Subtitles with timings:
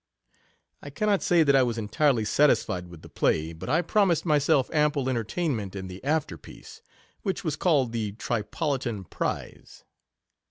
[0.81, 4.67] I cannot say that I was entirely satisfied with the play, but I promised myself
[4.73, 6.81] ample entertainment in the after piece,
[7.21, 9.83] which was called the Tri politan Prize.